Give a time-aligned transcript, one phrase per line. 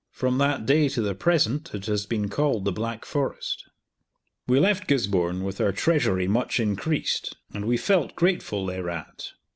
[0.09, 3.65] From that day to the present it has been called the Black Forest.
[4.47, 9.33] We left Gisborne, with our treasury much increased, and we felt grateful thereat.